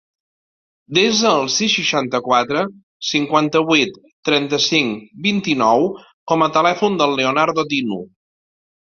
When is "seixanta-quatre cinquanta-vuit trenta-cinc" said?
1.81-5.07